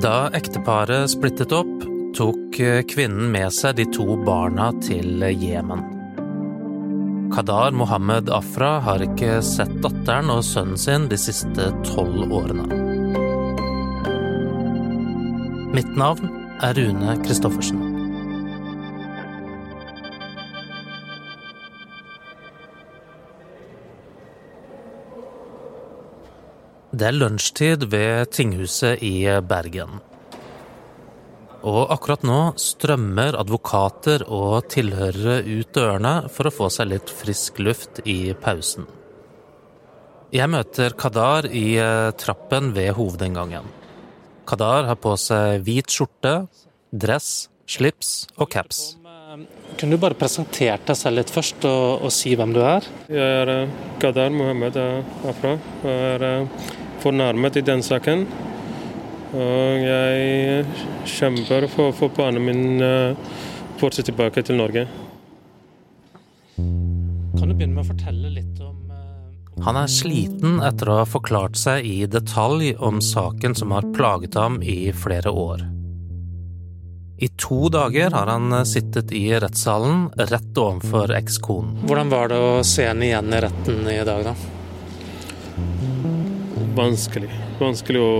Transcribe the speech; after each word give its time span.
Da 0.00 0.30
ekteparet 0.32 1.10
splittet 1.12 1.52
opp, 1.52 1.82
tok 2.16 2.56
kvinnen 2.88 3.26
med 3.34 3.52
seg 3.52 3.76
de 3.76 3.84
to 3.92 4.14
barna 4.24 4.70
til 4.80 5.20
Jemen. 5.20 5.82
Kadar 7.34 7.76
Mohammed 7.76 8.32
Afra 8.32 8.78
har 8.86 9.04
ikke 9.04 9.42
sett 9.44 9.74
datteren 9.84 10.32
og 10.32 10.40
sønnen 10.46 10.80
sin 10.80 11.04
de 11.12 11.20
siste 11.20 11.68
tolv 11.92 12.32
årene. 12.32 12.64
Mitt 15.76 15.92
navn 16.00 16.32
er 16.64 16.80
Rune 16.80 17.20
Christoffersen. 17.20 17.89
Det 26.90 27.06
er 27.06 27.14
lunsjtid 27.14 27.84
ved 27.92 28.32
tinghuset 28.34 28.98
i 29.06 29.22
Bergen. 29.46 30.00
Og 31.62 31.92
akkurat 31.94 32.24
nå 32.26 32.38
strømmer 32.58 33.36
advokater 33.38 34.24
og 34.26 34.66
tilhørere 34.72 35.36
ut 35.46 35.70
dørene 35.76 36.14
for 36.34 36.50
å 36.50 36.54
få 36.56 36.66
seg 36.74 36.90
litt 36.90 37.12
frisk 37.14 37.60
luft 37.62 38.02
i 38.10 38.32
pausen. 38.34 38.88
Jeg 40.34 40.50
møter 40.50 40.96
Kadar 40.98 41.46
i 41.46 41.76
eh, 41.78 42.10
trappen 42.18 42.72
ved 42.74 42.96
hovedinngangen. 42.98 43.70
Kadar 44.50 44.90
har 44.90 44.98
på 44.98 45.14
seg 45.14 45.62
hvit 45.66 45.94
skjorte, 45.94 46.48
dress, 46.90 47.50
slips 47.70 48.24
og 48.34 48.50
caps. 48.50 48.99
Kunne 49.80 49.96
du 49.96 50.02
bare 50.02 50.18
presentert 50.18 50.84
deg 50.84 50.98
selv 50.98 51.16
litt 51.22 51.32
først, 51.32 51.64
og, 51.64 52.04
og 52.04 52.12
si 52.12 52.34
hvem 52.36 52.52
du 52.52 52.60
er? 52.60 52.84
Jeg 53.08 53.38
er 53.40 53.70
Gadar 54.02 54.28
Mohammed 54.34 54.76
Afra. 54.76 55.54
Jeg 55.86 56.02
er 56.10 56.26
eh, 56.28 56.68
fornærmet 57.00 57.56
i 57.56 57.64
den 57.64 57.80
saken. 57.86 58.26
Og 59.30 59.84
jeg 59.86 60.66
kjemper 61.08 61.64
for 61.72 61.88
å 61.88 61.96
få 61.96 62.10
barna 62.12 62.42
min 62.42 62.82
fortsatt 63.80 64.10
tilbake 64.10 64.44
til 64.44 64.58
Norge. 64.60 64.84
Kan 66.56 67.48
du 67.48 67.54
begynne 67.54 67.78
med 67.78 67.84
å 67.84 67.88
fortelle 67.88 68.32
litt 68.34 68.60
om 68.60 68.90
eh, 68.92 69.60
Han 69.64 69.78
er 69.80 69.88
sliten 69.90 70.60
etter 70.66 70.90
å 70.90 71.00
ha 71.00 71.08
forklart 71.08 71.56
seg 71.56 71.86
i 71.88 71.98
detalj 72.10 72.74
om 72.76 73.00
saken 73.04 73.56
som 73.56 73.72
har 73.76 73.88
plaget 73.96 74.36
ham 74.36 74.60
i 74.60 74.82
flere 74.92 75.32
år. 75.32 75.64
I 77.22 77.28
to 77.28 77.68
dager 77.68 78.10
har 78.10 78.26
han 78.26 78.66
sittet 78.66 79.12
i 79.12 79.26
rettssalen 79.40 80.06
rett 80.16 80.58
overfor 80.58 81.12
ekskonen. 81.12 81.82
Hvordan 81.84 82.08
var 82.08 82.30
det 82.32 82.38
å 82.40 82.52
se 82.64 82.86
henne 82.88 83.04
igjen 83.10 83.34
i 83.36 83.40
retten 83.44 83.90
i 83.92 83.98
dag, 84.08 84.24
da? 84.24 84.32
Vanskelig. 86.78 87.28
Vanskelig 87.58 88.00
å 88.00 88.14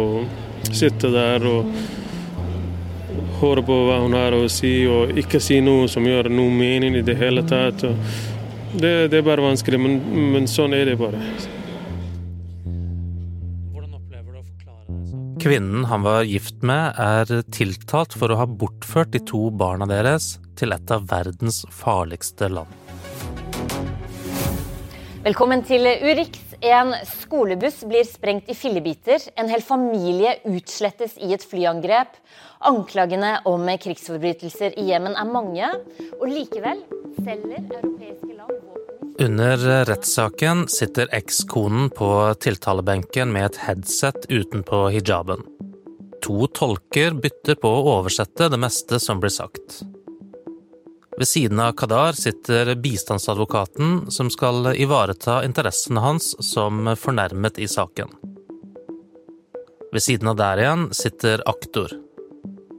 sitte 0.68 1.08
der 1.14 1.46
og 1.48 1.72
høre 3.40 3.64
på 3.64 3.78
hva 3.86 4.02
hun 4.02 4.18
har 4.18 4.36
å 4.36 4.42
si, 4.52 4.74
og 4.84 5.16
ikke 5.16 5.40
si 5.40 5.62
noe 5.64 5.88
som 5.88 6.04
gjør 6.04 6.28
noe 6.28 6.52
mening 6.52 7.00
i 7.00 7.04
det 7.06 7.16
hele 7.22 7.46
tatt. 7.48 7.80
Det, 7.80 8.92
det, 9.08 9.16
er 9.16 9.24
bare 9.24 9.48
vanskelig, 9.48 9.80
men, 9.80 9.96
men, 10.34 10.50
sånn 10.50 10.76
er 10.76 10.92
det 10.92 10.98
bare. 11.00 11.24
Kvinnen 15.40 15.84
han 15.84 16.02
var 16.02 16.22
gift 16.22 16.62
med, 16.62 16.98
er 17.00 17.30
tiltalt 17.48 18.12
for 18.12 18.28
å 18.28 18.36
ha 18.42 18.44
bortført 18.44 19.14
de 19.14 19.22
to 19.24 19.46
barna 19.56 19.86
deres 19.88 20.34
til 20.60 20.74
et 20.76 20.92
av 20.92 21.06
verdens 21.08 21.62
farligste 21.72 22.50
land. 22.52 22.68
Velkommen 25.24 25.64
til 25.64 25.88
Urix. 26.04 26.42
En 26.60 26.92
skolebuss 27.08 27.86
blir 27.88 28.04
sprengt 28.04 28.52
i 28.52 28.56
fillebiter. 28.56 29.24
En 29.40 29.48
hel 29.48 29.64
familie 29.64 30.36
utslettes 30.44 31.16
i 31.16 31.32
et 31.32 31.46
flyangrep. 31.48 32.20
Anklagene 32.68 33.38
om 33.48 33.64
krigsforbrytelser 33.80 34.76
i 34.76 34.90
Jemen 34.92 35.16
er 35.16 35.32
mange, 35.38 35.72
og 36.18 36.28
likevel 36.28 36.84
selger 37.24 37.64
europeiske 37.80 38.34
land 38.34 38.60
våpen 38.60 38.79
Under 39.20 39.84
rettssaken 39.84 40.68
sitter 40.68 41.08
ekskonen 41.14 41.90
på 41.90 42.34
tiltalebenken 42.40 43.32
med 43.32 43.50
et 43.50 43.58
headset 43.66 44.24
utenpå 44.32 44.78
hijaben. 44.94 45.42
To 46.24 46.46
tolker 46.56 47.18
bytter 47.20 47.58
på 47.60 47.68
å 47.68 47.82
oversette 47.98 48.48
det 48.48 48.60
meste 48.64 48.96
som 48.96 49.20
blir 49.20 49.34
sagt. 49.34 49.82
Ved 51.20 51.28
siden 51.28 51.60
av 51.60 51.76
Kadar 51.76 52.16
sitter 52.16 52.72
bistandsadvokaten 52.80 54.06
som 54.08 54.32
skal 54.32 54.72
ivareta 54.72 55.42
interessene 55.44 56.00
hans 56.00 56.32
som 56.40 56.94
fornærmet 56.96 57.60
i 57.60 57.68
saken. 57.68 58.08
Ved 59.92 60.08
siden 60.08 60.32
av 60.32 60.40
der 60.40 60.64
igjen 60.64 60.92
sitter 60.96 61.44
aktor. 61.44 61.92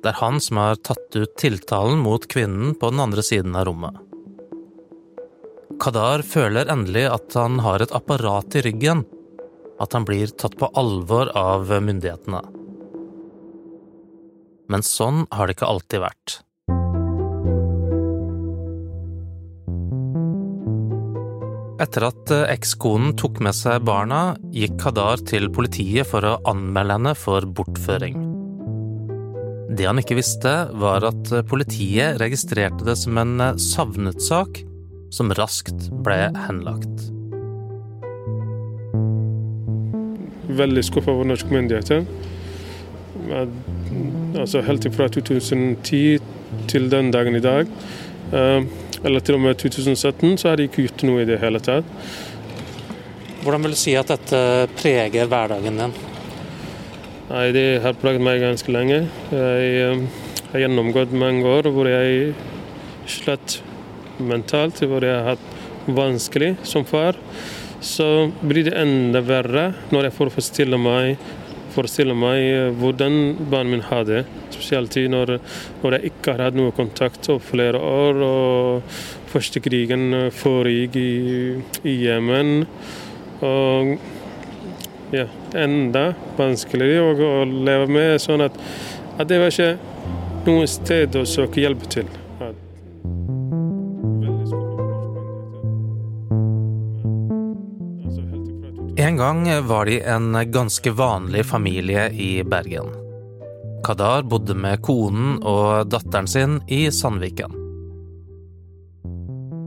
Det 0.02 0.10
er 0.10 0.24
han 0.26 0.42
som 0.42 0.58
har 0.58 0.82
tatt 0.82 1.14
ut 1.14 1.38
tiltalen 1.38 2.02
mot 2.02 2.26
kvinnen 2.26 2.74
på 2.74 2.90
den 2.90 3.06
andre 3.12 3.30
siden 3.30 3.54
av 3.54 3.70
rommet. 3.70 4.08
Kadar 5.82 6.22
føler 6.22 6.70
endelig 6.70 7.08
at 7.10 7.34
han 7.34 7.58
har 7.66 7.82
et 7.82 7.94
apparat 7.98 8.54
i 8.60 8.62
ryggen, 8.68 9.02
at 9.82 9.96
han 9.98 10.06
blir 10.06 10.30
tatt 10.38 10.54
på 10.60 10.70
alvor 10.78 11.32
av 11.34 11.66
myndighetene. 11.82 12.42
Men 14.70 14.86
sånn 14.86 15.26
har 15.34 15.50
det 15.50 15.58
ikke 15.58 15.72
alltid 15.72 16.04
vært. 16.06 16.38
Etter 21.82 22.06
at 22.12 22.38
ekskonen 22.46 23.16
tok 23.18 23.42
med 23.42 23.58
seg 23.58 23.82
barna, 23.82 24.36
gikk 24.54 24.78
Kadar 24.84 25.26
til 25.26 25.50
politiet 25.50 26.06
for 26.06 26.22
å 26.22 26.38
anmelde 26.46 27.00
henne 27.00 27.18
for 27.18 27.50
bortføring. 27.58 28.22
Det 29.74 29.88
han 29.90 29.98
ikke 29.98 30.20
visste, 30.20 30.60
var 30.78 31.10
at 31.10 31.40
politiet 31.50 32.22
registrerte 32.22 32.86
det 32.86 33.00
som 33.02 33.18
en 33.18 33.56
savnet-sak, 33.58 34.68
som 35.12 35.32
raskt 35.36 35.90
ble 36.06 36.18
henlagt. 36.48 37.08
Veldig 40.52 40.84
skuffa 40.88 41.14
over 41.14 41.28
norske 41.28 41.52
myndigheter. 41.52 42.06
Altså 44.40 44.64
helt 44.66 44.88
fra 44.96 45.08
2010 45.12 46.20
til 46.72 46.90
den 46.92 47.12
dagen 47.12 47.36
i 47.36 47.44
dag. 47.44 47.68
Eller 48.32 49.24
til 49.26 49.36
og 49.36 49.44
med 49.44 49.60
2017 49.60 50.38
så 50.38 50.52
har 50.52 50.60
de 50.60 50.70
ikke 50.70 50.86
gjort 50.86 51.04
noe 51.08 51.24
i 51.24 51.28
det 51.28 51.40
hele 51.42 51.60
tatt. 51.64 51.88
Hvordan 53.42 53.66
vil 53.66 53.74
du 53.74 53.80
si 53.80 53.96
at 53.98 54.12
dette 54.12 54.40
preger 54.78 55.28
hverdagen 55.28 55.80
din? 55.82 55.96
Nei, 57.32 57.52
Det 57.56 57.82
har 57.82 57.98
plaget 57.98 58.22
meg 58.22 58.44
ganske 58.44 58.72
lenge. 58.72 59.08
Jeg 59.32 60.08
har 60.52 60.64
gjennomgått 60.66 61.16
mange 61.16 61.48
år 61.48 61.72
hvor 61.74 61.90
jeg 61.90 62.36
slett 63.10 63.62
mentalt, 64.26 64.82
hvor 64.88 65.04
jeg 65.06 65.18
har 65.18 65.34
hatt 65.34 65.92
vanskelig 65.92 66.56
som 66.68 66.86
far. 66.86 67.18
Så 67.82 68.32
blir 68.46 68.68
det 68.68 68.78
enda 68.78 69.24
verre 69.26 69.72
når 69.90 70.08
jeg 70.08 70.16
får 70.18 70.34
forestille 70.36 70.78
meg, 70.78 71.22
forestille 71.74 72.14
meg 72.14 72.78
hvordan 72.78 73.18
barnet 73.50 73.74
mitt 73.74 73.90
har 73.90 74.06
det. 74.06 74.22
Spesielt 74.54 74.98
når, 75.10 75.40
når, 75.82 75.98
jeg 75.98 76.12
ikke 76.12 76.36
har 76.36 76.46
hatt 76.48 76.60
noe 76.60 76.76
kontakt 76.78 77.30
over 77.34 77.42
flere 77.42 77.82
år. 77.82 78.22
og 78.22 78.96
Første 79.32 79.62
krigen 79.64 80.30
foregikk 80.36 80.98
i, 81.00 81.12
i 81.88 81.98
Jemen. 82.04 82.66
Og 83.42 83.96
ja, 85.12 85.26
enda 85.58 86.12
vanskeligere 86.38 87.12
å, 87.12 87.30
å 87.42 87.46
leve 87.46 87.88
med. 87.92 88.16
Sånn 88.22 88.46
at, 88.46 88.58
at, 89.18 89.26
det 89.30 89.40
var 89.42 89.52
ikke 89.52 89.72
noe 90.48 90.68
sted 90.70 91.18
å 91.20 91.26
søke 91.28 91.64
hjelp 91.64 91.88
til. 91.92 92.10
En 99.02 99.18
gang 99.18 99.68
var 99.68 99.86
de 99.86 100.02
en 100.02 100.52
ganske 100.52 100.92
vanlig 100.92 101.46
familie 101.46 102.10
i 102.14 102.44
Bergen. 102.44 102.86
Kadar 103.84 104.22
bodde 104.30 104.54
med 104.54 104.84
konen 104.86 105.40
og 105.42 105.90
datteren 105.90 106.28
sin 106.30 106.60
i 106.70 106.84
Sandviken. 106.94 107.56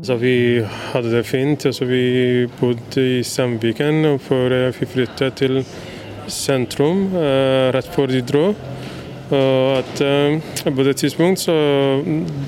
Så 0.07 0.15
vi 0.23 0.63
hadde 0.93 1.11
det 1.17 1.25
fint. 1.27 1.67
Altså 1.67 1.91
vi 1.91 2.47
bodde 2.61 3.09
i 3.17 3.25
Sandviken 3.27 4.21
før 4.23 4.55
vi 4.79 4.87
flyttet 4.95 5.41
til 5.43 5.65
sentrum 6.31 7.09
rett 7.75 7.91
før 7.91 8.15
de 8.15 8.23
dro. 8.23 8.49
At, 9.35 9.99
på 10.63 10.85
det 10.87 11.01
tidspunkt 11.01 11.43
så 11.43 11.57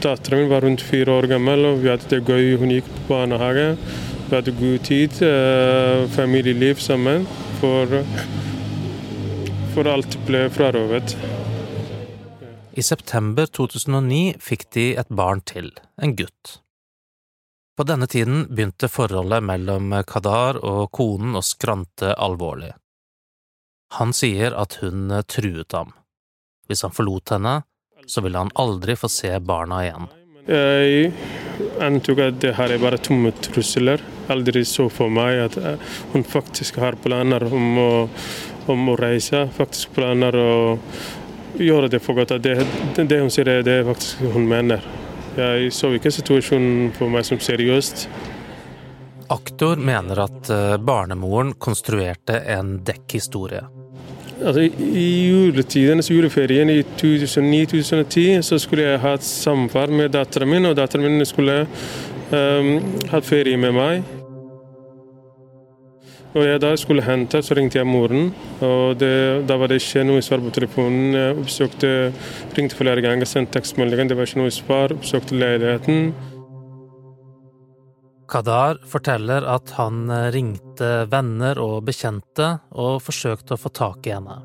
Datteren 0.05 0.45
min 0.45 0.53
var 0.55 0.63
rundt 0.63 0.87
fire 0.87 1.19
år 1.19 1.27
gammel, 1.35 1.67
og 1.67 1.83
vi 1.83 1.91
hadde 1.91 2.15
det 2.15 2.29
gøy. 2.29 2.55
Hun 2.61 2.79
gikk 2.79 2.87
på 2.95 3.09
barnehage. 3.17 3.73
Vi 4.27 4.35
hadde 4.35 4.55
god 4.59 4.85
tid, 4.85 5.13
familieliv 6.17 6.81
sammen. 6.83 7.27
For, 7.61 7.93
for 9.75 9.89
alt 9.89 10.17
ble 10.27 10.47
frarøvet. 10.53 11.15
I 12.77 12.83
september 12.85 13.47
2009 13.47 14.35
fikk 14.43 14.67
de 14.77 14.87
et 15.01 15.09
barn 15.09 15.41
til, 15.49 15.71
en 16.03 16.13
gutt. 16.19 16.59
På 17.77 17.85
denne 17.89 18.09
tiden 18.11 18.47
begynte 18.51 18.89
forholdet 18.89 19.45
mellom 19.45 19.95
Kadar 20.09 20.59
og 20.65 20.91
konen 20.97 21.39
å 21.39 21.45
skrante 21.45 22.13
alvorlig. 22.13 22.73
Han 24.01 24.13
sier 24.17 24.57
at 24.59 24.79
hun 24.83 25.13
truet 25.29 25.73
ham. 25.77 25.95
Hvis 26.67 26.83
han 26.83 26.93
forlot 26.93 27.37
henne, 27.37 27.61
så 28.07 28.25
ville 28.25 28.43
han 28.43 28.53
aldri 28.59 28.97
få 28.99 29.09
se 29.13 29.31
barna 29.39 29.83
igjen. 29.87 30.09
Jeg 30.47 31.13
antok 31.83 32.21
at 32.27 32.41
det 32.43 32.55
her 32.59 32.75
er 32.75 32.83
bare 32.83 33.01
tomme 33.03 33.33
trusler. 33.45 34.03
Aldri 34.33 34.65
så 34.67 34.89
for 34.93 35.13
meg 35.13 35.45
at 35.45 35.57
eh, 35.61 35.97
hun 36.15 36.27
faktisk 36.27 36.81
har 36.83 36.99
planer 37.03 37.47
om 37.47 37.79
å, 37.79 37.91
om 38.73 38.89
å 38.93 38.97
reise. 38.99 39.47
Faktisk 39.57 39.95
planer 39.97 40.37
å 40.39 40.55
gjøre 41.59 41.91
det 41.93 42.03
for 42.05 42.19
godt. 42.19 42.37
Det, 42.43 42.59
det 42.97 43.21
hun 43.23 43.33
sier, 43.33 43.51
det 43.65 43.81
er 43.81 43.87
faktisk 43.89 44.27
hun 44.35 44.49
mener. 44.51 44.85
Jeg 45.37 45.73
så 45.77 45.93
ikke 45.93 46.13
situasjonen 46.15 46.91
for 46.97 47.13
meg 47.13 47.27
som 47.29 47.41
seriøst. 47.43 48.07
Aktor 49.33 49.81
mener 49.83 50.21
at 50.23 50.51
eh, 50.55 50.77
barnemoren 50.79 51.57
konstruerte 51.59 52.39
en 52.55 52.79
dekkhistorie. 52.87 53.65
Altså, 54.37 54.67
I 54.79 55.07
juletiden, 55.29 55.99
altså 55.99 56.15
juleferien 56.15 56.71
i 56.71 56.83
2009-2010 57.01 58.43
så 58.45 58.59
skulle 58.61 58.85
jeg 58.85 59.01
hatt 59.01 59.25
samvær 59.25 59.91
med 59.91 60.13
datteren 60.13 60.51
min, 60.51 60.69
og 60.69 60.77
datteren 60.77 61.09
min 61.09 61.27
skulle 61.27 61.63
um, 62.33 62.71
hatt 63.13 63.27
ferie 63.29 63.59
med 63.61 63.75
meg. 63.77 64.15
Og 66.37 66.45
jeg 66.45 66.61
da 66.61 66.75
skulle 66.77 67.05
hente, 67.05 67.41
så 67.41 67.57
ringte 67.57 67.79
jeg 67.79 67.89
moren. 67.89 68.35
og 68.61 68.99
det, 69.01 69.47
Da 69.49 69.57
var 69.57 69.69
det 69.69 69.81
ikke 69.81 70.05
noe 70.05 70.21
svar 70.21 70.43
på 70.45 70.53
telefonen. 70.53 71.15
Jeg 71.15 71.37
oppsøkte, 71.41 72.13
ringte 72.59 72.77
flere 72.77 73.01
ganger, 73.01 73.25
sendte 73.25 73.57
tekstmeldinger, 73.57 74.09
det 74.09 74.17
var 74.17 74.29
ikke 74.29 74.43
noe 74.43 74.53
svar. 74.53 74.93
Oppsøkte 74.93 75.39
leiligheten. 75.39 76.13
Kadar 78.29 78.81
forteller 78.85 79.47
at 79.47 79.71
han 79.79 80.11
eh, 80.11 80.29
ringte 80.35 81.07
venner 81.09 81.61
og 81.63 81.85
bekjente 81.87 82.57
og 82.75 82.99
forsøkte 83.07 83.55
å 83.55 83.61
få 83.61 83.71
tak 83.71 84.09
i 84.11 84.17
henne, 84.17 84.41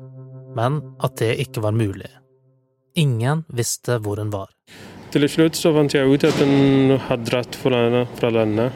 men 0.54 0.78
at 1.02 1.18
det 1.18 1.34
ikke 1.42 1.64
var 1.66 1.74
mulig. 1.74 2.08
Ingen 2.94 3.42
visste 3.50 3.98
hvor 3.98 4.22
hun 4.22 4.30
var. 4.30 4.52
Til 5.12 5.26
slutt 5.28 5.58
så 5.58 5.74
fant 5.76 5.92
jeg 5.92 6.08
ut 6.08 6.24
at 6.24 6.38
hun 6.40 6.94
hadde 7.04 7.28
dratt 7.28 7.56
fra 7.60 8.30
landet. 8.32 8.72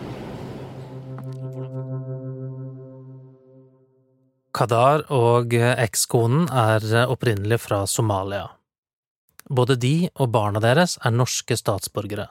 Kadar 4.57 5.07
og 5.13 5.53
ekskonen 5.57 6.51
er 6.53 6.85
opprinnelig 7.09 7.63
fra 7.65 7.83
Somalia. 7.89 8.51
Både 9.49 9.79
de 9.81 10.11
og 10.17 10.29
barna 10.35 10.61
deres 10.61 10.99
er 11.05 11.15
norske 11.17 11.57
statsborgere. 11.57 12.27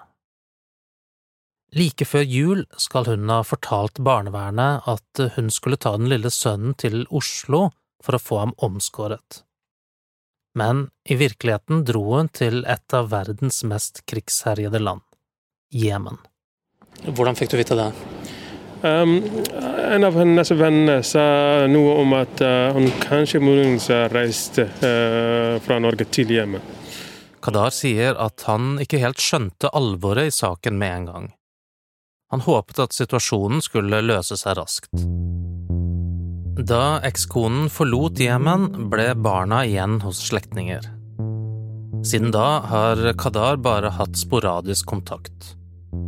Like 1.76 2.06
før 2.06 2.26
jul 2.30 2.62
skal 2.78 3.10
hun 3.10 3.30
ha 3.34 3.40
fortalt 3.46 4.04
barnevernet 4.06 4.86
at 4.90 5.26
hun 5.36 5.50
skulle 5.50 5.82
ta 5.82 5.96
den 5.98 6.12
lille 6.14 6.30
sønnen 6.30 6.78
til 6.78 7.08
Oslo 7.10 7.72
for 8.06 8.18
å 8.18 8.22
få 8.22 8.42
ham 8.44 8.54
omskåret. 8.64 9.45
Men 10.56 10.88
i 11.10 11.18
virkeligheten 11.20 11.84
dro 11.88 12.04
hun 12.14 12.30
til 12.32 12.64
et 12.64 12.96
av 12.96 13.10
verdens 13.12 13.60
mest 13.68 14.06
krigsherjede 14.08 14.80
land, 14.80 15.04
Jemen. 15.76 16.22
Hvordan 17.04 17.36
fikk 17.36 17.52
du 17.52 17.58
vite 17.60 17.76
det? 17.76 17.90
Um, 18.86 19.18
en 19.92 20.04
av 20.08 20.16
hennes 20.20 20.52
venner 20.56 21.02
sa 21.04 21.26
noe 21.68 21.98
om 22.04 22.16
at 22.16 22.42
uh, 22.44 22.72
hun 22.76 22.88
kanskje 23.04 23.42
muligens 23.44 23.90
reiste 24.14 24.68
uh, 24.80 25.58
fra 25.66 25.80
Norge 25.84 26.08
til 26.08 26.32
Jemen. 26.32 26.64
Kadar 27.46 27.74
sier 27.76 28.16
at 28.18 28.48
han 28.48 28.78
ikke 28.82 29.02
helt 29.04 29.22
skjønte 29.22 29.70
alvoret 29.76 30.32
i 30.32 30.34
saken 30.34 30.80
med 30.80 30.96
en 30.96 31.10
gang. 31.10 31.28
Han 32.34 32.42
håpet 32.42 32.80
at 32.88 32.96
situasjonen 32.96 33.62
skulle 33.62 34.02
løse 34.02 34.38
seg 34.40 34.58
raskt. 34.58 34.90
Da 36.56 37.02
ekskonen 37.04 37.66
forlot 37.68 38.20
Jemen, 38.24 38.70
ble 38.88 39.10
barna 39.20 39.66
igjen 39.68 39.98
hos 40.00 40.22
slektninger. 40.24 40.86
Siden 42.08 42.32
da 42.32 42.62
har 42.64 43.02
Kadar 43.20 43.58
bare 43.60 43.92
hatt 43.92 44.16
sporadisk 44.16 44.88
kontakt. 44.88 45.50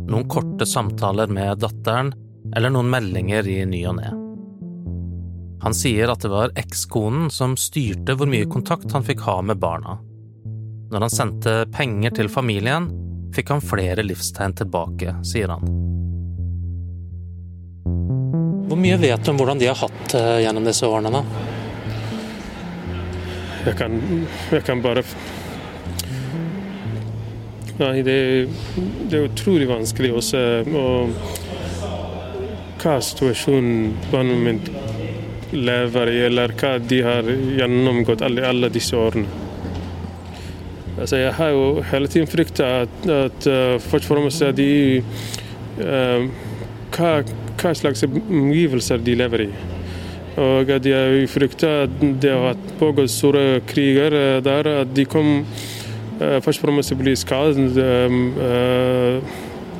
Noen 0.08 0.24
korte 0.28 0.64
samtaler 0.64 1.28
med 1.28 1.60
datteren, 1.60 2.14
eller 2.56 2.72
noen 2.72 2.88
meldinger 2.88 3.44
i 3.44 3.58
ny 3.68 3.82
og 3.90 3.98
ne. 3.98 4.14
Han 5.60 5.76
sier 5.76 6.08
at 6.08 6.24
det 6.24 6.32
var 6.32 6.54
ekskonen 6.56 7.28
som 7.34 7.58
styrte 7.60 8.16
hvor 8.16 8.30
mye 8.30 8.48
kontakt 8.48 8.94
han 8.96 9.04
fikk 9.04 9.26
ha 9.28 9.42
med 9.44 9.60
barna. 9.60 9.98
Når 10.88 11.04
han 11.04 11.12
sendte 11.12 11.58
penger 11.76 12.16
til 12.16 12.32
familien, 12.32 12.88
fikk 13.36 13.52
han 13.52 13.60
flere 13.60 14.06
livstegn 14.06 14.56
tilbake, 14.56 15.18
sier 15.28 15.52
han. 15.52 15.87
Hvor 18.68 18.76
mye 18.76 18.98
vet 19.00 19.24
du 19.24 19.30
om 19.32 19.38
hvordan 19.40 19.60
de 19.60 19.68
har 19.70 19.78
hatt 19.80 20.14
eh, 20.14 20.42
gjennom 20.44 20.66
disse 20.68 20.84
årene? 20.84 21.08
da? 21.08 21.22
Jeg 23.64 23.76
kan, 23.78 23.94
jeg 24.52 24.64
kan 24.66 24.82
bare 24.84 25.02
Nei, 27.78 28.02
det, 28.02 28.16
det, 29.06 29.14
er 29.14 29.28
utrolig 29.28 29.68
vanskelig 29.70 30.10
å 30.18 30.22
se 30.24 30.40
hva 32.78 32.94
situasjonen 33.06 33.92
barna 34.10 34.34
mine 34.34 34.82
lever 35.54 36.10
i, 36.10 36.18
eller 36.26 36.52
hva 36.58 36.72
de 36.82 36.98
har 37.06 37.30
gjennomgått 37.30 38.24
alle, 38.26 38.42
alle 38.50 38.68
disse 38.74 38.98
årene. 38.98 39.30
Altså, 40.98 41.20
jeg 41.22 41.32
har 41.38 41.54
jo 41.54 41.68
hele 41.92 42.10
tiden 42.10 42.26
frykta 42.28 42.66
at, 42.82 42.96
at 43.14 43.46
uh, 43.46 43.78
først 43.78 44.10
og 44.10 44.16
fremst 44.16 44.42
de 44.58 44.72
uh, 45.78 46.26
hva 46.98 47.12
hva 47.58 47.74
slags 47.74 48.04
omgivelser 48.06 49.02
de 49.04 49.16
lever 49.18 49.48
i. 49.48 49.50
Og 50.38 50.70
at 50.70 50.86
jeg 50.86 51.26
frykter 51.30 51.84
at 51.86 51.94
det 52.22 52.30
har 52.30 52.58
pågått 52.78 53.10
store 53.10 53.60
kriger 53.66 54.14
eh, 54.14 54.42
der, 54.44 54.68
at 54.84 54.94
de 54.94 55.04
kom 55.04 55.40
uh, 55.42 56.38
først 56.44 56.62
og 56.62 56.68
fremst 56.68 56.94
å 56.94 56.98
bli 57.00 57.14
skadet 57.18 57.80
uh, 57.82 59.18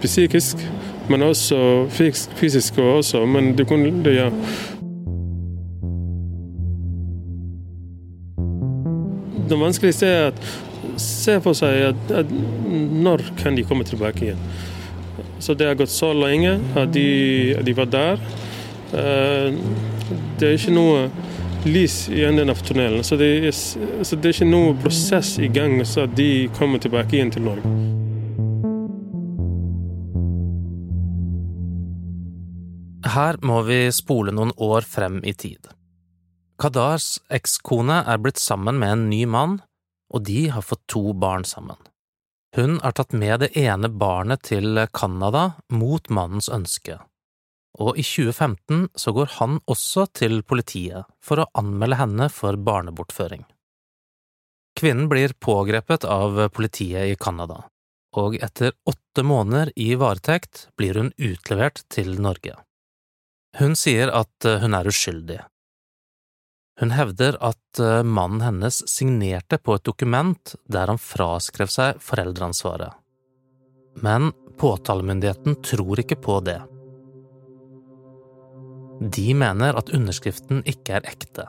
psykisk, 0.02 0.64
men 1.08 1.22
også 1.22 1.60
fysisk 1.94 2.80
også. 2.82 3.22
Men 3.26 3.52
det 3.58 3.68
kunne 3.70 4.14
ja. 4.14 4.32
Det 9.48 9.56
vanskeligste 9.56 10.06
er 10.06 10.26
at 10.32 10.42
se 11.00 11.38
for 11.40 11.56
seg 11.56 11.92
at, 11.92 12.10
at 12.24 12.34
når 12.98 13.22
kan 13.38 13.56
de 13.56 13.64
komme 13.64 13.86
tilbake 13.86 14.26
igjen. 14.26 14.42
Så 15.38 15.54
det 15.54 15.68
har 15.70 15.78
gått 15.78 15.92
så 15.92 16.12
lenge 16.16 16.58
at 16.76 16.92
de, 16.94 17.08
de 17.64 17.74
var 17.78 17.90
der. 17.92 18.22
Eh, 18.92 19.54
det 20.38 20.48
er 20.48 20.56
ikke 20.56 20.74
noe 20.74 21.08
lys 21.68 22.08
i 22.08 22.24
enden 22.24 22.50
av 22.50 22.62
tunnelen. 22.64 23.04
Så 23.04 23.16
det, 23.20 23.28
er, 23.48 23.52
så 23.52 24.16
det 24.16 24.30
er 24.30 24.36
ikke 24.36 24.50
noe 24.50 24.76
prosess 24.82 25.36
i 25.42 25.50
gang 25.52 25.80
så 25.86 26.06
de 26.06 26.48
kommer 26.58 26.82
tilbake 26.82 27.18
igjen 27.18 27.32
til 27.34 27.46
Norge. 27.48 27.76
Her 33.08 33.38
må 33.42 33.62
vi 33.66 33.86
spole 33.94 34.34
noen 34.34 34.52
år 34.62 34.86
frem 34.86 35.20
i 35.26 35.32
tid. 35.32 35.70
Kadars 36.58 37.20
ekskone 37.32 38.02
er 38.06 38.18
blitt 38.18 38.40
sammen 38.42 38.80
med 38.82 38.92
en 38.92 39.04
ny 39.10 39.22
mann, 39.30 39.60
og 40.10 40.24
de 40.26 40.48
har 40.50 40.66
fått 40.66 40.82
to 40.90 41.12
barn 41.14 41.46
sammen. 41.46 41.78
Hun 42.56 42.78
har 42.80 42.94
tatt 42.96 43.12
med 43.12 43.40
det 43.44 43.50
ene 43.60 43.90
barnet 43.92 44.46
til 44.48 44.80
Canada 44.94 45.50
mot 45.72 46.08
mannens 46.08 46.48
ønske, 46.48 46.96
og 47.78 47.98
i 48.00 48.04
2015 48.06 48.88
så 48.96 49.12
går 49.12 49.34
han 49.36 49.58
også 49.68 50.06
til 50.16 50.40
politiet 50.42 51.08
for 51.24 51.42
å 51.42 51.48
anmelde 51.60 52.00
henne 52.00 52.28
for 52.32 52.56
barnebortføring. 52.56 53.44
Kvinnen 54.78 55.10
blir 55.10 55.34
pågrepet 55.42 56.06
av 56.08 56.40
politiet 56.54 57.12
i 57.12 57.18
Canada, 57.20 57.66
og 58.16 58.38
etter 58.40 58.72
åtte 58.88 59.24
måneder 59.26 59.72
i 59.76 59.92
varetekt 59.98 60.68
blir 60.78 61.00
hun 61.02 61.12
utlevert 61.18 61.82
til 61.92 62.14
Norge. 62.22 62.56
Hun 63.58 63.74
sier 63.76 64.12
at 64.14 64.46
hun 64.62 64.76
er 64.76 64.88
uskyldig, 64.88 65.40
hun 66.78 66.94
hevder 66.94 67.36
at 67.42 67.80
eh, 67.82 68.02
mannen 68.06 68.42
hennes 68.44 68.80
signerte 68.90 69.58
på 69.58 69.74
et 69.74 69.86
dokument 69.86 70.54
der 70.70 70.90
han 70.92 71.00
fraskrev 71.02 71.70
seg 71.72 71.98
foreldreansvaret. 72.02 72.94
Men 74.02 74.30
påtalemyndigheten 74.58 75.58
tror 75.66 75.98
ikke 76.02 76.20
på 76.22 76.38
det. 76.46 76.60
De 79.14 79.28
mener 79.34 79.78
at 79.78 79.90
underskriften 79.94 80.62
ikke 80.66 80.98
er 80.98 81.10
ekte. 81.10 81.46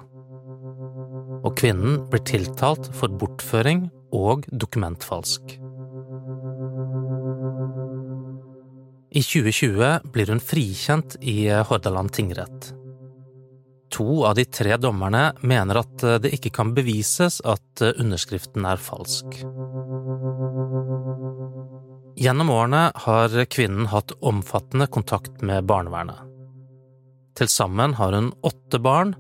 Og 1.46 1.54
kvinnen 1.58 2.04
blir 2.10 2.26
tiltalt 2.26 2.90
for 2.98 3.14
bortføring 3.22 3.88
og 4.14 4.46
dokumentfalsk. 4.50 5.56
I 9.10 9.22
2020 9.26 10.12
blir 10.14 10.30
hun 10.30 10.42
frikjent 10.42 11.18
i 11.26 11.48
Hordaland 11.50 12.14
tingrett. 12.14 12.74
To 14.00 14.26
av 14.26 14.36
de 14.36 14.46
tre 14.46 14.78
dommerne 14.78 15.34
mener 15.42 15.82
at 15.82 16.04
eh, 16.08 16.22
det 16.24 16.32
ikke 16.38 16.54
kan 16.56 16.70
bevises 16.72 17.42
at 17.44 17.82
eh, 17.84 17.98
underskriften 18.00 18.64
er 18.64 18.80
falsk. 18.80 19.42
Gjennom 22.20 22.52
årene 22.56 22.86
har 23.04 23.36
kvinnen 23.52 23.90
hatt 23.92 24.16
omfattende 24.24 24.88
kontakt 24.88 25.44
med 25.44 25.68
barnevernet. 25.68 26.24
Til 27.36 27.52
sammen 27.52 27.98
har 28.00 28.16
hun 28.16 28.32
åtte 28.40 28.80
barn, 28.80 29.18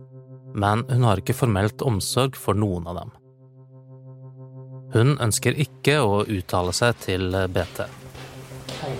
men 0.55 0.87
hun 0.87 1.03
har 1.03 1.19
ikke 1.19 1.35
formelt 1.35 1.83
omsorg 1.83 2.39
for 2.39 2.55
noen 2.55 2.87
av 2.87 3.01
dem. 3.01 3.15
Hun 4.95 5.17
ønsker 5.19 5.59
ikke 5.59 5.99
å 5.99 6.21
uttale 6.23 6.71
seg 6.75 7.03
til 7.03 7.35
BT. 7.51 7.83
Hei, 8.79 8.91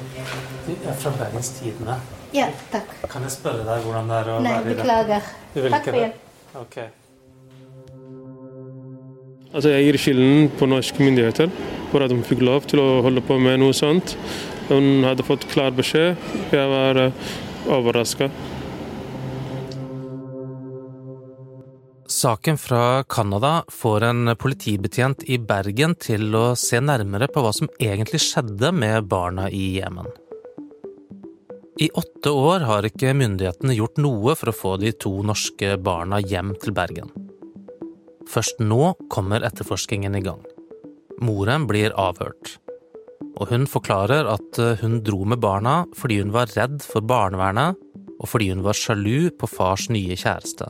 du 0.67 0.73
er 0.89 0.95
fra 0.99 1.11
Bergens 1.15 1.49
Tidende. 1.55 1.95
Ja, 2.35 2.49
takk. 2.73 2.89
Kan 3.09 3.23
jeg 3.25 3.31
spørre 3.31 3.63
deg 3.63 3.85
hvordan 3.85 4.09
det 4.11 4.17
er 4.19 4.31
å 4.33 4.39
Nei, 4.43 4.51
være 4.57 4.65
i 4.65 4.73
det? 4.73 4.77
beklager. 4.81 5.29
Du 5.53 5.59
vil 5.63 5.71
Takk 5.75 5.87
ikke 5.87 5.93
for 5.93 6.01
det? 6.03 6.11
Ok. 6.59 6.77
Altså, 9.49 9.71
jeg 9.73 9.85
gir 9.87 9.97
skylden 10.03 10.49
på 10.59 10.67
norske 10.69 11.01
myndigheter 11.01 11.49
for 11.93 12.05
at 12.05 12.11
hun 12.13 12.25
fikk 12.27 12.43
lov 12.45 12.67
til 12.69 12.83
å 12.83 12.89
holde 13.05 13.23
på 13.25 13.39
med 13.41 13.61
noe 13.63 13.73
sånt. 13.73 14.17
Hun 14.69 15.07
hadde 15.07 15.25
fått 15.25 15.47
klar 15.49 15.71
beskjed. 15.73 16.19
Jeg 16.53 16.69
var 16.69 16.99
uh, 17.07 17.31
overraska. 17.79 18.27
Saken 22.19 22.57
fra 22.57 23.03
Canada 23.03 23.63
får 23.67 24.03
en 24.03 24.35
politibetjent 24.35 25.21
i 25.23 25.37
Bergen 25.39 25.93
til 25.95 26.33
å 26.35 26.51
se 26.59 26.81
nærmere 26.83 27.29
på 27.31 27.39
hva 27.45 27.53
som 27.55 27.69
egentlig 27.79 28.19
skjedde 28.25 28.73
med 28.75 29.05
barna 29.07 29.45
i 29.55 29.77
Jemen. 29.77 30.09
I 31.79 31.87
åtte 32.01 32.33
år 32.35 32.65
har 32.67 32.87
ikke 32.89 33.13
myndighetene 33.15 33.77
gjort 33.77 34.01
noe 34.03 34.35
for 34.35 34.51
å 34.51 34.55
få 34.57 34.71
de 34.81 34.91
to 34.99 35.13
norske 35.29 35.77
barna 35.79 36.19
hjem 36.19 36.51
til 36.59 36.75
Bergen. 36.75 37.13
Først 38.27 38.59
nå 38.59 38.97
kommer 39.15 39.47
etterforskningen 39.47 40.19
i 40.19 40.23
gang. 40.25 40.43
Moren 41.23 41.69
blir 41.71 41.95
avhørt. 41.95 42.57
Og 43.39 43.47
hun 43.53 43.63
forklarer 43.63 44.27
at 44.27 44.59
hun 44.83 44.99
dro 45.07 45.21
med 45.23 45.39
barna 45.39 45.85
fordi 45.95 46.19
hun 46.19 46.35
var 46.35 46.51
redd 46.57 46.83
for 46.83 46.99
barnevernet, 46.99 47.79
og 48.19 48.27
fordi 48.27 48.51
hun 48.51 48.67
var 48.67 48.75
sjalu 48.75 49.31
på 49.39 49.47
fars 49.47 49.87
nye 49.87 50.19
kjæreste. 50.19 50.67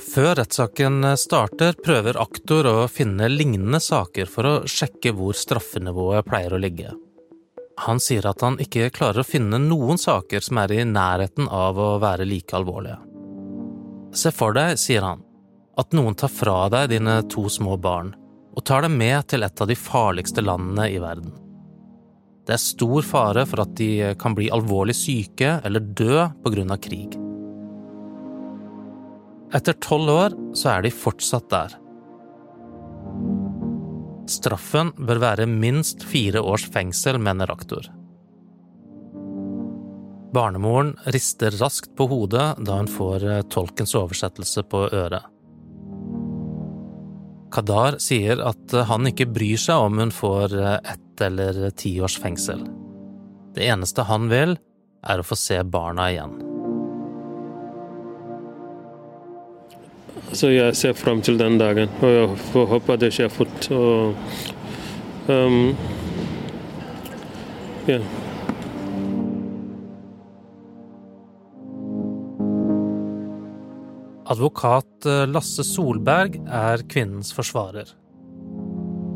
Før 0.00 0.34
rettssaken 0.34 1.04
starter, 1.16 1.76
prøver 1.84 2.16
aktor 2.18 2.66
å 2.66 2.88
finne 2.90 3.28
lignende 3.30 3.78
saker 3.78 4.26
for 4.26 4.48
å 4.48 4.54
sjekke 4.66 5.12
hvor 5.14 5.36
straffenivået 5.38 6.26
pleier 6.26 6.56
å 6.56 6.58
ligge. 6.58 6.90
Han 7.86 8.00
sier 8.02 8.26
at 8.26 8.42
han 8.42 8.58
ikke 8.62 8.90
klarer 8.94 9.22
å 9.22 9.26
finne 9.26 9.60
noen 9.62 9.98
saker 9.98 10.42
som 10.42 10.58
er 10.62 10.74
i 10.74 10.82
nærheten 10.86 11.46
av 11.46 11.78
å 11.78 11.92
være 12.02 12.26
like 12.26 12.58
alvorlige. 12.58 12.98
Se 14.14 14.34
for 14.34 14.54
deg, 14.54 14.74
sier 14.82 15.06
han, 15.06 15.22
at 15.78 15.94
noen 15.94 16.18
tar 16.18 16.30
fra 16.30 16.68
deg 16.74 16.90
dine 16.94 17.20
to 17.30 17.46
små 17.50 17.78
barn 17.78 18.14
og 18.54 18.62
tar 18.66 18.86
dem 18.86 18.94
med 18.98 19.26
til 19.30 19.42
et 19.46 19.62
av 19.62 19.70
de 19.70 19.78
farligste 19.78 20.42
landene 20.42 20.86
i 20.90 21.00
verden. 21.02 21.32
Det 22.46 22.54
er 22.54 22.62
stor 22.62 23.02
fare 23.06 23.46
for 23.48 23.62
at 23.64 23.74
de 23.78 24.14
kan 24.20 24.34
bli 24.36 24.50
alvorlig 24.54 24.94
syke 24.98 25.60
eller 25.64 25.82
dø 25.82 26.26
på 26.42 26.54
grunn 26.54 26.74
av 26.74 26.82
krig. 26.82 27.14
Etter 29.54 29.76
tolv 29.78 30.10
år 30.10 30.34
så 30.58 30.72
er 30.72 30.84
de 30.84 30.90
fortsatt 30.90 31.46
der. 31.52 31.74
Straffen 34.30 34.90
bør 34.96 35.20
være 35.22 35.46
minst 35.50 36.02
fire 36.08 36.40
års 36.42 36.64
fengsel, 36.72 37.20
mener 37.22 37.52
aktor. 37.52 37.86
Barnemoren 40.34 40.94
rister 41.14 41.54
raskt 41.60 41.92
på 41.94 42.08
hodet 42.10 42.46
da 42.66 42.78
hun 42.80 42.90
får 42.90 43.26
tolkens 43.54 43.94
oversettelse 43.94 44.64
på 44.66 44.88
øret. 44.88 45.28
Kadar 47.54 48.00
sier 48.02 48.40
at 48.42 48.74
han 48.88 49.06
ikke 49.06 49.28
bryr 49.30 49.60
seg 49.60 49.84
om 49.86 50.00
hun 50.02 50.10
får 50.10 50.56
ett 50.80 51.22
eller 51.22 51.68
ti 51.78 51.94
års 52.02 52.16
fengsel. 52.18 52.64
Det 53.54 53.68
eneste 53.70 54.08
han 54.08 54.26
vil, 54.32 54.56
er 55.06 55.20
å 55.20 55.26
få 55.28 55.38
se 55.38 55.60
barna 55.62 56.08
igjen. 56.10 56.53
Så 60.34 60.50
jeg 60.50 60.74
ser 60.74 60.96
fram 60.98 61.20
til 61.22 61.38
den 61.38 61.60
dagen, 61.60 61.90
og 62.02 62.10
jeg 62.10 62.66
håper 62.72 62.98
det 62.98 63.12
skjer 63.14 63.30
fort. 63.30 63.68
Og, 63.70 64.16
um, 65.30 65.76
ja. 67.86 68.00
Advokat 74.34 75.06
Lasse 75.30 75.62
Solberg 75.68 76.40
er 76.48 76.82
kvinnens 76.90 77.30
forsvarer. 77.36 77.92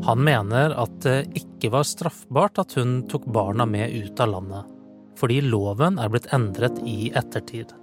Han 0.07 0.23
mener 0.23 0.71
at 0.79 0.95
det 1.03 1.17
ikke 1.41 1.73
var 1.73 1.83
straffbart 1.83 2.61
at 2.63 2.77
hun 2.79 3.01
tok 3.11 3.27
barna 3.27 3.67
med 3.67 3.91
ut 3.91 4.23
av 4.23 4.31
landet, 4.37 4.71
fordi 5.19 5.41
loven 5.43 5.99
er 5.99 6.13
blitt 6.13 6.31
endret 6.31 6.79
i 6.87 7.11
ettertid. 7.11 7.75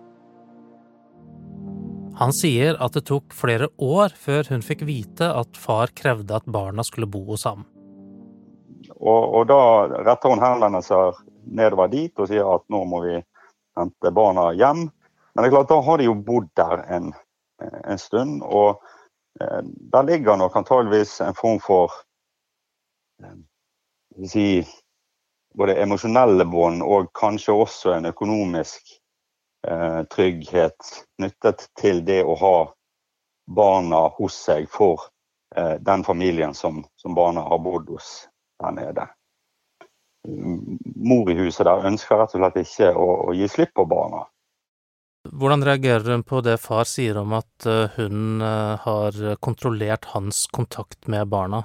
Han 2.16 2.32
sier 2.32 2.78
at 2.80 2.94
det 2.96 3.04
tok 3.10 3.34
flere 3.36 3.68
år 3.82 4.14
før 4.16 4.48
hun 4.48 4.62
fikk 4.64 4.86
vite 4.88 5.26
at 5.28 5.58
far 5.60 5.92
krevde 5.92 6.32
at 6.38 6.46
barna 6.48 6.84
skulle 6.86 7.08
bo 7.12 7.20
hos 7.28 7.44
ham. 7.44 7.66
Og, 8.96 9.22
og 9.36 9.42
da 9.50 9.58
retter 10.06 10.32
hun 10.32 10.40
henvendelser 10.40 11.18
nedover 11.44 11.92
dit 11.92 12.16
og 12.16 12.30
sier 12.30 12.48
at 12.48 12.64
nå 12.72 12.80
må 12.88 13.02
vi 13.04 13.18
hente 13.76 14.12
barna 14.16 14.48
hjem. 14.56 14.86
Men 14.88 15.44
det 15.44 15.50
er 15.50 15.54
klart, 15.58 15.68
da 15.68 15.80
har 15.84 16.00
de 16.00 16.08
jo 16.08 16.16
bodd 16.16 16.48
der 16.56 16.86
en, 16.96 17.12
en 17.60 18.00
stund, 18.00 18.40
og 18.40 18.80
eh, 19.40 19.60
der 19.92 20.08
ligger 20.08 20.40
nok 20.40 20.56
antageligvis 20.56 21.18
en 21.20 21.36
form 21.36 21.60
for 21.60 21.92
eh, 23.20 23.36
si, 24.24 24.46
både 25.52 25.76
emosjonelle 25.84 26.48
bånd 26.48 26.80
og 26.80 27.12
kanskje 27.16 27.60
også 27.60 27.92
en 27.98 28.08
økonomisk 28.08 28.96
trygghet 30.12 30.92
knyttet 31.18 31.68
til 31.80 32.04
det 32.06 32.22
å 32.24 32.36
ha 32.40 32.56
barna 33.46 34.06
hos 34.18 34.36
seg 34.46 34.68
for 34.70 35.08
eh, 35.56 35.76
den 35.82 36.04
familien 36.04 36.54
som, 36.54 36.84
som 36.96 37.14
barna 37.14 37.44
har 37.46 37.62
bodd 37.62 37.90
hos 37.94 38.26
der 38.62 38.74
nede. 38.76 39.08
Mor 40.96 41.30
i 41.30 41.38
huset 41.38 41.66
der 41.68 41.86
ønsker 41.86 42.18
rett 42.18 42.34
og 42.34 42.42
slett 42.42 42.58
ikke 42.62 42.90
å, 42.94 43.10
å 43.30 43.36
gi 43.36 43.46
slipp 43.50 43.74
på 43.78 43.86
barna. 43.86 44.24
Hvordan 45.26 45.62
reagerer 45.66 46.14
hun 46.14 46.22
på 46.26 46.40
det 46.46 46.56
far 46.62 46.86
sier 46.86 47.18
om 47.18 47.32
at 47.34 47.66
hun 47.96 48.42
har 48.42 49.16
kontrollert 49.42 50.06
hans 50.12 50.44
kontakt 50.54 51.08
med 51.10 51.26
barna? 51.30 51.64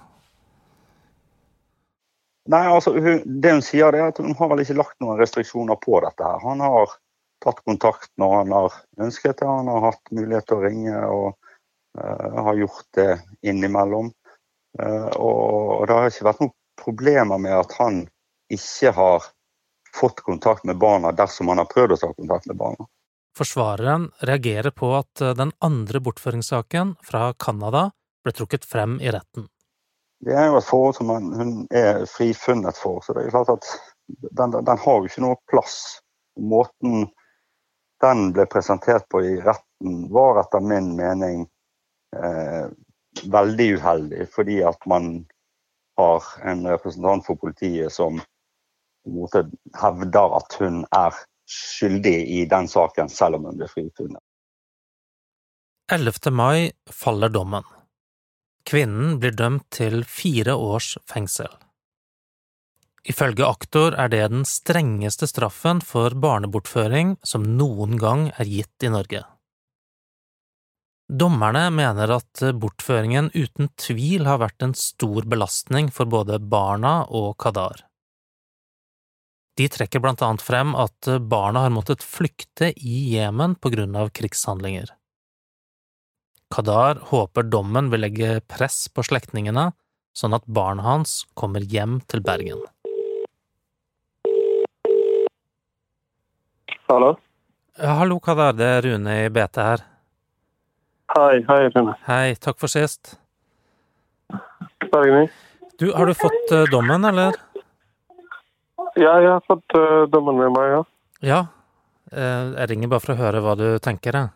Nei, 2.50 2.64
altså 2.68 2.94
hun, 2.98 3.22
Det 3.42 3.54
hun 3.54 3.62
sier, 3.66 3.94
er 3.94 4.10
at 4.10 4.20
hun 4.22 4.34
har 4.38 4.50
vel 4.52 4.64
ikke 4.64 4.80
lagt 4.80 4.98
noen 5.04 5.20
restriksjoner 5.22 5.78
på 5.82 6.00
dette. 6.06 6.26
her. 6.26 6.42
Han 6.42 6.64
har 6.66 6.96
tatt 7.44 7.62
kontakt 7.66 8.12
når 8.22 8.36
han 8.36 8.56
har 8.56 8.80
ønsket 9.02 9.42
det. 9.42 9.50
Han 9.50 9.70
har 9.72 9.86
hatt 9.90 10.14
mulighet 10.14 10.48
til 10.50 10.58
å 10.58 10.64
ringe 10.66 11.04
og 11.10 11.28
uh, 12.00 12.40
har 12.48 12.60
gjort 12.62 12.88
det 12.98 13.12
innimellom. 13.42 14.12
Uh, 14.80 15.10
og 15.20 15.86
det 15.88 15.98
har 15.98 16.10
ikke 16.10 16.28
vært 16.30 16.44
noen 16.44 16.56
problemer 16.82 17.42
med 17.42 17.58
at 17.58 17.78
han 17.80 18.02
ikke 18.52 18.94
har 18.96 19.30
fått 19.96 20.24
kontakt 20.26 20.68
med 20.68 20.80
barna 20.80 21.12
dersom 21.16 21.52
han 21.52 21.62
har 21.62 21.70
prøvd 21.72 21.96
å 21.98 22.02
ta 22.02 22.12
kontakt 22.14 22.48
med 22.52 22.60
barna. 22.60 22.88
Forsvareren 23.38 24.10
reagerer 24.28 24.74
på 24.76 24.92
at 24.98 25.24
den 25.38 25.54
andre 25.64 26.02
bortføringssaken 26.04 26.98
fra 27.08 27.32
Canada 27.40 27.90
ble 28.24 28.34
trukket 28.36 28.68
frem 28.68 28.98
i 29.02 29.12
retten. 29.12 29.48
Det 30.22 30.36
er 30.38 30.52
jo 30.52 30.60
et 30.60 30.68
forhold 30.68 30.98
som 31.00 31.10
hun 31.10 31.54
er 31.74 32.04
frifunnet 32.10 32.78
for, 32.78 33.02
så 33.02 33.16
det 33.18 33.26
er 33.26 33.34
klart 33.34 33.56
at 33.56 33.70
den, 34.38 34.54
den 34.54 34.82
har 34.84 35.00
jo 35.00 35.10
ikke 35.10 35.24
noe 35.24 35.40
plass. 35.50 35.78
Måten 36.38 37.08
den 38.02 38.32
ble 38.36 38.46
presentert 38.50 39.08
på 39.10 39.24
i 39.26 39.36
retten 39.42 40.08
var 40.14 40.42
etter 40.42 40.64
min 40.64 40.94
mening 40.98 41.46
eh, 42.16 42.68
veldig 43.32 43.68
uheldig, 43.78 44.28
fordi 44.34 44.62
at 44.66 44.86
man 44.90 45.14
har 46.00 46.26
en 46.48 46.66
representant 46.68 47.26
for 47.26 47.40
politiet 47.42 47.94
som 47.94 48.22
måte 49.10 49.46
hevder 49.82 50.38
at 50.38 50.58
hun 50.62 50.84
er 50.96 51.16
skyldig 51.52 52.18
i 52.40 52.44
den 52.50 52.68
saken, 52.72 53.10
selv 53.10 53.40
om 53.40 53.50
hun 53.50 53.60
ble 53.60 53.70
frifunnet. 53.72 54.22
11. 55.92 56.32
mai 56.32 56.72
faller 56.88 57.30
dommen. 57.30 57.66
Kvinnen 58.68 59.18
blir 59.20 59.34
dømt 59.36 59.66
til 59.74 60.06
fire 60.08 60.56
års 60.56 60.94
fengsel. 61.10 61.50
Ifølge 63.10 63.48
aktor 63.48 63.96
er 63.98 64.12
det 64.14 64.26
den 64.30 64.44
strengeste 64.46 65.26
straffen 65.30 65.82
for 65.82 66.14
barnebortføring 66.14 67.16
som 67.26 67.46
noen 67.58 67.98
gang 68.02 68.28
er 68.38 68.50
gitt 68.50 68.86
i 68.86 68.92
Norge. 68.94 69.24
Dommerne 71.12 71.66
mener 71.76 72.14
at 72.16 72.44
bortføringen 72.56 73.32
uten 73.34 73.72
tvil 73.82 74.30
har 74.30 74.40
vært 74.40 74.64
en 74.64 74.76
stor 74.78 75.26
belastning 75.28 75.90
for 75.92 76.08
både 76.08 76.38
barna 76.40 77.02
og 77.10 77.34
Kadar. 77.42 77.82
De 79.60 79.68
trekker 79.68 80.00
blant 80.00 80.22
annet 80.24 80.46
frem 80.46 80.72
at 80.80 81.10
barna 81.28 81.66
har 81.66 81.74
måttet 81.76 82.06
flykte 82.06 82.72
i 82.78 83.02
Jemen 83.18 83.58
på 83.60 83.74
grunn 83.74 83.98
av 84.00 84.14
krigshandlinger. 84.16 84.94
Kadar 86.52 87.02
håper 87.12 87.50
dommen 87.50 87.90
vil 87.92 88.06
legge 88.06 88.38
press 88.48 88.86
på 88.94 89.04
slektningene, 89.04 89.72
sånn 90.16 90.36
at 90.38 90.48
barna 90.48 90.86
hans 90.86 91.26
kommer 91.36 91.64
hjem 91.64 92.00
til 92.12 92.24
Bergen. 92.24 92.64
Hallo? 96.92 97.14
Hallo, 97.80 98.18
hva 98.20 98.34
Kadar, 98.34 98.56
det 98.60 98.66
er 98.68 98.82
Rune 98.84 99.14
i 99.24 99.28
BT 99.32 99.60
her. 99.64 99.84
Hei, 101.14 101.38
hei 101.48 101.70
Rune. 101.72 101.94
Hei, 102.04 102.34
takk 102.36 102.58
for 102.60 102.68
sist. 102.68 103.14
Bergny. 104.92 105.30
Du, 105.80 105.86
har 105.96 106.12
du 106.12 106.14
fått 106.20 106.52
uh, 106.52 106.66
dommen, 106.68 107.08
eller? 107.08 107.38
Ja, 109.00 109.14
jeg 109.24 109.30
har 109.30 109.40
fått 109.48 109.78
uh, 109.80 110.04
dommen 110.12 110.36
med 110.42 110.52
meg, 110.52 110.74
ja. 110.74 110.82
Ja. 111.30 111.40
Uh, 112.12 112.52
jeg 112.60 112.74
ringer 112.74 112.92
bare 112.92 113.06
for 113.06 113.16
å 113.16 113.22
høre 113.22 113.44
hva 113.46 113.56
du 113.56 113.66
tenker, 113.80 114.18
jeg. 114.20 114.36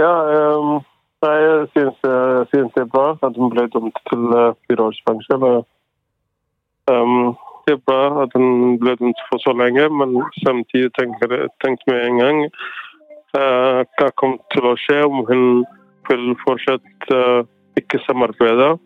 Ja, 0.00 0.14
um, 0.56 0.78
jeg 1.26 1.68
syns, 1.74 2.00
jeg 2.08 2.48
syns, 2.54 2.72
det 2.72 2.86
er 2.86 2.92
bra 2.96 3.10
at 3.20 3.36
hun 3.36 3.52
ble 3.52 3.68
dømt 3.68 4.00
til 4.08 4.30
fire 4.32 4.88
års 4.88 5.04
fengsel. 5.04 5.44
Um, 6.88 7.36
det 7.66 7.74
er 7.74 7.84
bra 7.88 8.22
at 8.22 8.34
den 8.34 8.76
ble 8.80 8.94
dømt 9.00 9.22
for 9.28 9.42
så 9.42 9.54
lenge, 9.58 9.88
men 9.90 10.16
samtidig 10.44 10.92
tenker 10.98 11.48
tenkte 11.64 11.90
med 11.90 12.04
en 12.06 12.20
gang 12.22 12.42
hva 13.36 14.10
kommer 14.16 14.38
til 14.54 14.64
å 14.64 14.76
skje 14.80 15.00
om 15.04 15.24
hun 15.28 15.64
vil 16.08 16.28
fortsette 16.44 17.18
ikke 17.76 18.00
samarbeide 18.06 18.76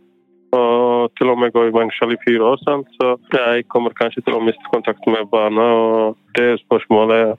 og 0.56 1.12
til 1.18 1.30
og 1.30 1.38
med 1.38 1.52
gå 1.54 1.66
i 1.68 1.74
fengsel 1.74 2.14
i 2.14 2.22
fire 2.24 2.48
år. 2.48 2.56
Sant? 2.64 2.88
Så 2.98 3.12
jeg 3.36 3.68
kommer 3.70 3.94
kanskje 3.94 4.24
til 4.26 4.34
å 4.34 4.42
miste 4.42 4.72
kontakt 4.72 5.06
med 5.06 5.28
barna. 5.30 5.62
og 5.62 6.16
Det 6.34 6.58
spørsmålet 6.64 7.36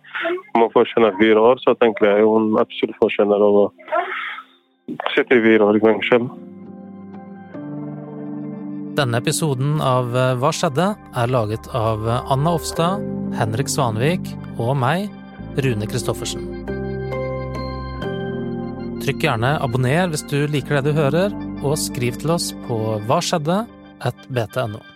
om 0.55 0.63
å 0.63 0.71
fortjener 0.71 1.17
fire 1.19 1.43
år, 1.51 1.60
så 1.65 1.75
tenker 1.81 2.07
jeg 2.07 2.29
hun 2.29 2.55
absolutt 2.62 3.01
fortjener 3.01 3.43
å 3.43 3.67
sitte 5.12 5.36
i 5.36 5.43
fire 5.43 5.67
år 5.67 5.81
i 5.81 5.83
fengsel. 5.83 6.29
Denne 8.91 9.21
episoden 9.21 9.79
av 9.79 10.12
Hva 10.12 10.51
skjedde? 10.51 10.89
er 11.15 11.31
laget 11.31 11.69
av 11.77 12.03
Anna 12.12 12.55
Offstad, 12.57 13.00
Henrik 13.39 13.71
Svanvik 13.71 14.33
og 14.60 14.75
meg, 14.81 15.07
Rune 15.63 15.88
Christoffersen. 15.88 16.43
Trykk 19.01 19.24
gjerne 19.24 19.55
abonner 19.63 20.12
hvis 20.12 20.27
du 20.27 20.43
liker 20.51 20.81
det 20.81 20.91
du 20.91 21.00
hører, 21.00 21.33
og 21.63 21.79
skriv 21.79 22.19
til 22.19 22.36
oss 22.36 22.51
på 22.67 23.00
hva 23.07 23.24
skjedde 23.24 23.63
at. 24.03 24.90